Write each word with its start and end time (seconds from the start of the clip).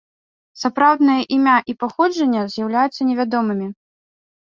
Сапраўднае 0.61 1.19
імя 1.37 1.57
і 1.73 1.77
паходжанне 1.85 2.49
з'яўляюцца 2.57 3.01
невядомымі. 3.15 3.73